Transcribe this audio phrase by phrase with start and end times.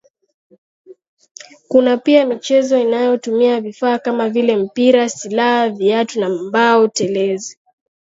[1.67, 7.59] Kuna pia michezo inayotumia vifaa kama vile mipira silaha viatu na mbao telezi